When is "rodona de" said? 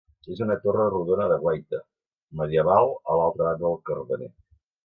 0.93-1.37